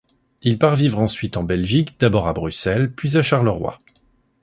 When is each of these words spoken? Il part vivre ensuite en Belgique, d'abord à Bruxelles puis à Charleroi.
Il 0.41 0.57
part 0.57 0.75
vivre 0.75 0.97
ensuite 0.97 1.37
en 1.37 1.43
Belgique, 1.43 1.99
d'abord 1.99 2.27
à 2.27 2.33
Bruxelles 2.33 2.91
puis 2.91 3.17
à 3.17 3.21
Charleroi. 3.21 3.79